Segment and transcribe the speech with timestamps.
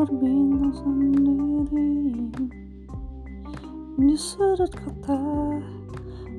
[0.00, 2.24] berbintang sendiri.
[4.00, 5.20] Di sudut kota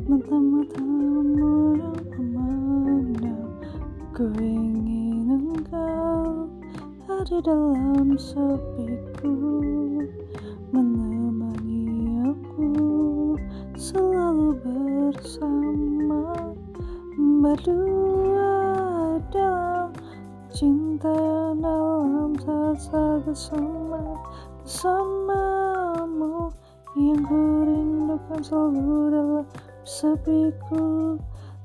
[0.10, 3.54] Mata-matamu yang memandang
[4.18, 6.50] Ku ingin engkau
[7.06, 9.62] Ada dalam sepiku
[10.74, 12.74] Menemani aku
[13.78, 16.50] Selalu bersama
[17.46, 18.01] Berdua
[20.52, 21.16] cinta
[21.56, 24.20] dalam saat bersama
[24.60, 26.52] bersamamu
[27.00, 29.48] yang ku rindukan selalu dalam
[29.88, 31.16] sepiku.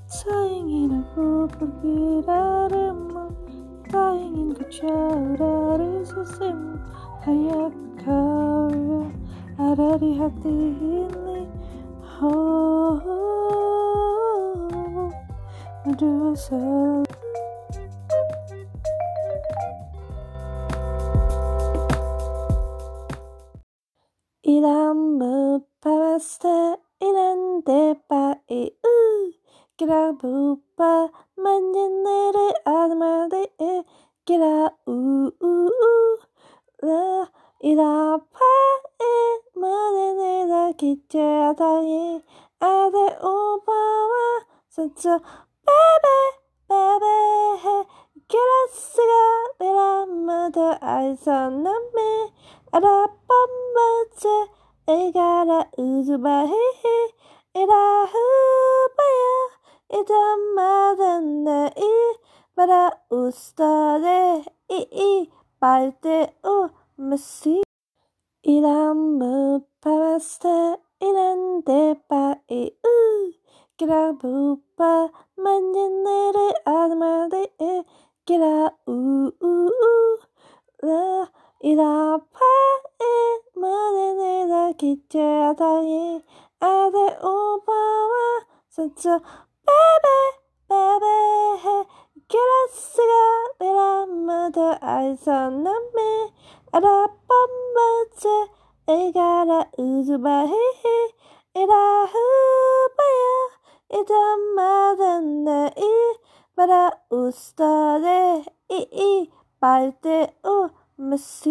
[0.07, 3.27] Tak ingin aku pergi darimu
[3.91, 6.79] tak ingin ku jauh dari sisimu.
[7.27, 7.75] Hanya
[8.07, 9.11] kau yang
[9.59, 11.43] ada di hati ini.
[12.23, 13.11] Oh, oh,
[14.71, 15.11] oh.
[15.83, 17.26] berdua selalu
[24.47, 25.19] İlan
[25.83, 28.97] pasta ilan de pa e u
[29.79, 33.85] kira bu pa manjanere adma de e
[34.27, 34.97] kira u
[35.41, 35.53] u
[35.91, 36.19] u
[36.87, 37.27] la
[37.61, 38.55] ila pa
[39.01, 39.17] e
[39.61, 42.23] manene la kiche atangi
[42.61, 43.37] ade u
[43.67, 43.81] pa
[44.13, 44.27] wa
[44.69, 45.21] satsa
[45.67, 46.19] bebe
[46.71, 47.17] bebe
[47.63, 47.77] he
[48.31, 49.27] kira siga
[49.59, 51.67] de la mata aisan
[52.77, 54.37] na me ada pambace
[54.87, 56.97] egara uzubahehe
[57.55, 59.37] ira hubaya
[59.99, 60.23] ita
[60.57, 61.93] madanda i
[62.57, 66.69] para ustade i i parte o
[66.99, 67.63] masi.
[68.45, 69.21] Ilam
[69.81, 73.33] pasta ilan de pa i u
[73.79, 75.09] kira bupa
[75.43, 77.85] manjanere adma de e
[78.27, 78.99] kira u
[79.41, 79.55] u
[79.93, 79.95] u
[80.83, 81.27] la
[81.71, 82.36] ila e
[84.77, 86.23] きちゃだい、
[86.61, 89.23] あでおばは、さつ、べべ、
[90.69, 91.07] べべ、
[92.29, 95.71] キャラスが、でらむと愛さなめ、
[96.73, 97.21] あらばんば
[98.17, 98.29] ち、
[98.89, 100.51] えがらうずばへへ、
[101.55, 102.13] えらふ
[102.97, 103.05] ば
[103.89, 104.13] や、いた
[104.55, 105.73] まだない、
[106.55, 111.51] ばらうすたで、いい、ばいてお、むし。